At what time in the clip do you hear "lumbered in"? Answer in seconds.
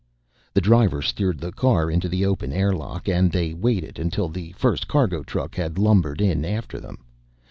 5.77-6.43